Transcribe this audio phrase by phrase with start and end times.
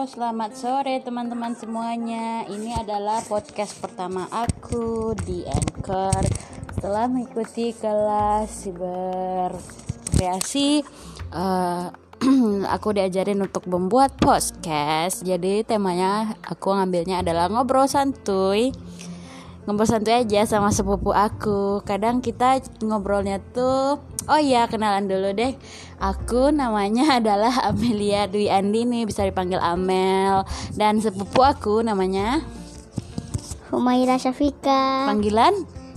[0.00, 2.48] selamat sore teman-teman semuanya.
[2.48, 6.24] Ini adalah podcast pertama aku di Anchor.
[6.72, 9.52] Setelah mengikuti kelas siber
[10.16, 10.80] kreasi,
[11.36, 11.92] uh,
[12.80, 15.20] aku diajarin untuk membuat podcast.
[15.20, 18.72] Jadi temanya aku ngambilnya adalah ngobrol santuy
[19.68, 25.54] ngobrol santai aja sama sepupu aku kadang kita ngobrolnya tuh oh iya kenalan dulu deh.
[26.00, 30.44] Aku namanya adalah Amelia Dwi Andini bisa dipanggil Amel.
[30.76, 32.44] Dan sepupu aku namanya?
[33.70, 35.06] Humaira Syafika.
[35.06, 35.54] Panggilan?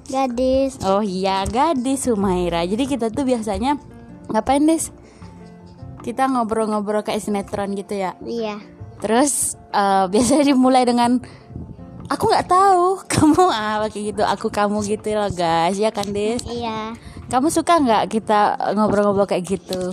[0.07, 0.77] Gadis.
[0.85, 2.61] Oh iya gadis Humaira.
[2.67, 3.79] Jadi kita tuh biasanya
[4.29, 4.93] ngapain des?
[6.03, 8.13] Kita ngobrol-ngobrol kayak sinetron gitu ya?
[8.21, 8.59] Iya.
[8.99, 11.23] Terus uh, biasanya dimulai dengan
[12.13, 13.01] aku nggak tahu.
[13.13, 14.23] Kamu apa kayak gitu.
[14.23, 15.75] Aku kamu gitu loh guys.
[15.81, 16.45] Ya kan Des?
[16.45, 16.93] Iya.
[17.27, 19.89] Kamu suka nggak kita ngobrol-ngobrol kayak gitu?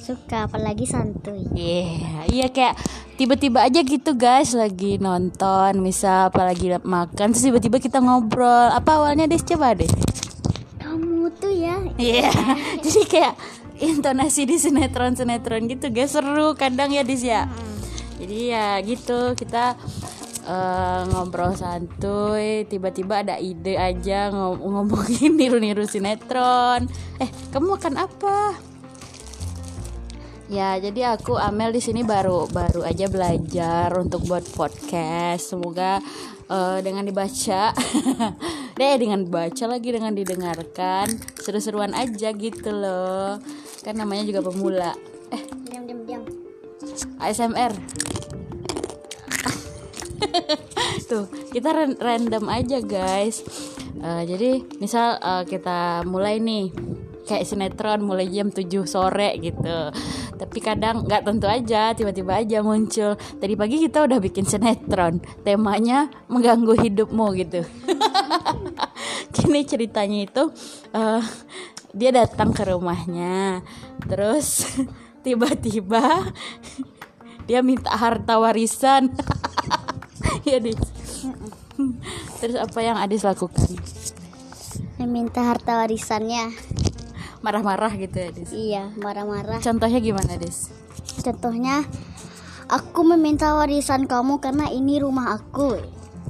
[0.00, 1.44] Suka apalagi santuy.
[1.52, 2.80] Iya yeah, iya kayak
[3.20, 5.84] tiba-tiba aja gitu guys lagi nonton.
[5.84, 8.72] Misal apalagi makan terus tiba-tiba kita ngobrol.
[8.72, 9.44] Apa awalnya Des?
[9.44, 9.90] Coba deh
[10.78, 11.76] kamu tuh ya.
[12.00, 12.32] Iya yeah.
[12.84, 13.34] jadi kayak
[13.78, 16.16] intonasi di sinetron-sinetron gitu guys.
[16.16, 17.44] Seru kadang ya Des ya?
[18.18, 19.78] Jadi ya gitu kita
[20.48, 26.88] uh, ngobrol santuy tiba-tiba ada ide aja ngom ngomongin niru-niru sinetron.
[27.20, 28.56] Eh kamu makan apa?
[30.48, 35.52] Ya jadi aku Amel di sini baru baru aja belajar untuk buat podcast.
[35.52, 36.00] Semoga
[36.48, 37.76] uh, dengan dibaca
[38.80, 43.36] deh dengan baca lagi dengan didengarkan seru-seruan aja gitu loh.
[43.84, 44.96] Kan namanya juga pemula.
[45.28, 46.22] Eh diam diam diam.
[47.20, 48.07] ASMR
[51.10, 53.42] tuh kita random aja guys.
[53.98, 56.70] Uh, jadi misal uh, kita mulai nih
[57.28, 59.92] kayak sinetron mulai jam 7 sore gitu.
[60.38, 63.20] Tapi kadang nggak tentu aja tiba-tiba aja muncul.
[63.20, 67.60] Tadi pagi kita udah bikin sinetron temanya mengganggu hidupmu gitu.
[69.36, 70.44] Kini ceritanya itu
[70.96, 71.20] uh,
[71.92, 73.60] dia datang ke rumahnya.
[74.08, 74.64] Terus
[75.26, 76.32] tiba-tiba
[77.48, 79.12] dia minta harta warisan
[80.48, 80.78] ya Adis
[82.40, 83.68] terus apa yang Adis lakukan
[84.98, 86.50] meminta harta warisannya
[87.44, 90.72] marah-marah gitu ya Adis iya marah-marah contohnya gimana Adis
[91.22, 91.84] contohnya
[92.66, 95.78] aku meminta warisan kamu karena ini rumah aku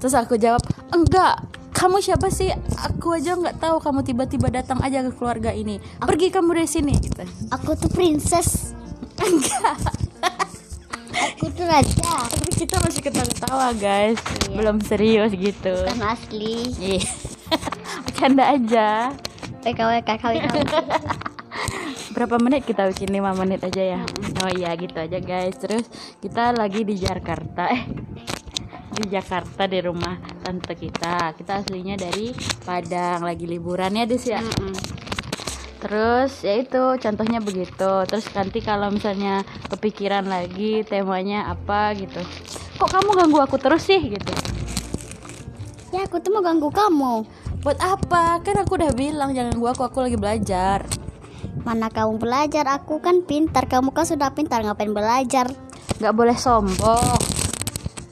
[0.03, 0.63] terus aku jawab
[0.93, 1.49] enggak
[1.79, 2.51] kamu siapa sih?
[2.91, 5.79] Aku aja nggak tahu kamu tiba-tiba datang aja ke keluarga ini.
[6.03, 6.99] Pergi kamu dari sini.
[6.99, 7.23] Gitu.
[7.55, 8.75] Aku tuh princess.
[9.23, 9.98] Enggak.
[11.35, 12.15] Aku tuh raja.
[12.29, 14.19] Tapi kita masih ketawa-tawa guys.
[14.47, 14.57] Iya.
[14.57, 15.75] Belum serius gitu.
[15.87, 16.73] Kan asli.
[16.79, 17.03] Iya.
[18.05, 18.89] Bercanda aja.
[19.65, 20.39] PKWK kali
[22.15, 24.01] Berapa menit kita bikin 5 menit aja ya.
[24.43, 25.59] Oh iya gitu aja guys.
[25.59, 25.87] Terus
[26.23, 27.71] kita lagi di Jakarta.
[27.71, 27.83] Eh
[28.99, 32.35] di Jakarta di rumah tante kita kita aslinya dari
[32.67, 34.98] Padang lagi liburan ya Des ya mm -mm.
[35.79, 37.91] Terus ya itu contohnya begitu.
[38.07, 42.21] Terus nanti kalau misalnya kepikiran lagi temanya apa gitu.
[42.79, 44.33] Kok kamu ganggu aku terus sih gitu?
[45.91, 47.25] Ya aku tuh mau ganggu kamu.
[47.65, 48.39] Buat apa?
[48.45, 50.85] Kan aku udah bilang jangan ganggu aku aku lagi belajar.
[51.67, 52.65] Mana kamu belajar?
[52.79, 53.67] Aku kan pintar.
[53.67, 55.51] Kamu kan sudah pintar ngapain belajar?
[55.99, 57.19] Nggak boleh sombong.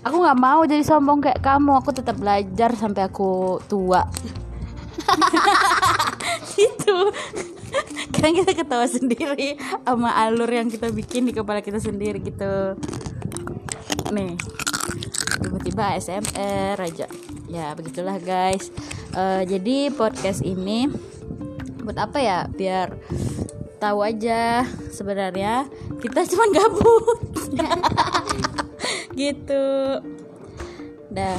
[0.06, 1.78] Aku nggak mau jadi sombong kayak kamu.
[1.78, 4.06] Aku tetap belajar sampai aku tua.
[6.56, 6.97] Gitu
[8.26, 9.54] kan kita ketawa sendiri
[9.87, 12.75] sama alur yang kita bikin di kepala kita sendiri gitu.
[14.10, 14.34] Nih
[15.47, 17.06] tiba-tiba ASMR aja.
[17.47, 18.75] Ya begitulah guys.
[19.15, 20.91] Uh, jadi podcast ini
[21.86, 22.50] buat apa ya?
[22.50, 22.98] Biar
[23.78, 25.70] tahu aja sebenarnya
[26.03, 27.31] kita cuma gabut.
[29.15, 29.66] Gitu.
[31.15, 31.38] Dah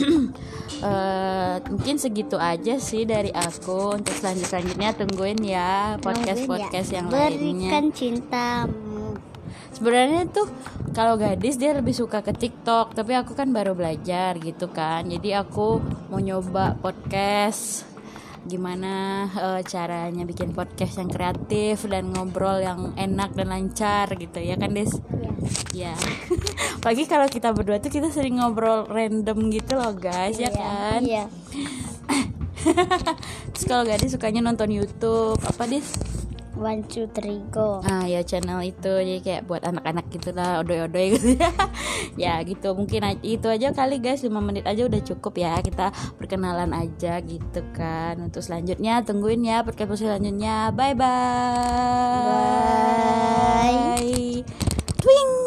[0.80, 4.00] uh, mungkin segitu aja sih dari aku.
[4.00, 7.04] Untuk selanjut selanjutnya tungguin ya podcast podcast ya.
[7.04, 7.28] yang lainnya.
[7.28, 9.20] berikan cintamu.
[9.72, 10.48] Sebenarnya tuh
[10.96, 15.04] kalau gadis dia lebih suka ke TikTok tapi aku kan baru belajar gitu kan.
[15.04, 17.91] Jadi aku mau nyoba podcast
[18.42, 24.58] gimana uh, caranya bikin podcast yang kreatif dan ngobrol yang enak dan lancar gitu ya
[24.58, 24.92] kan Des?
[24.92, 25.30] Iya.
[25.72, 25.96] Ya.
[26.84, 30.54] Pagi kalau kita berdua tuh kita sering ngobrol random gitu loh guys ya iya, ya
[30.54, 31.00] kan?
[31.02, 31.24] Iya.
[33.56, 36.21] Terus kalau gadis sukanya nonton YouTube apa Des?
[36.56, 37.80] One Two Three Go.
[37.84, 41.50] Ah ya channel itu jadi kayak buat anak-anak gitu odoy-odoy gitu ya.
[42.16, 45.90] ya gitu mungkin itu aja kali guys 5 menit aja udah cukup ya kita
[46.20, 48.20] perkenalan aja gitu kan.
[48.20, 50.70] Untuk selanjutnya tungguin ya podcast selanjutnya.
[50.76, 52.26] Bye bye.
[53.60, 54.44] Bye.
[55.02, 55.41] Twing.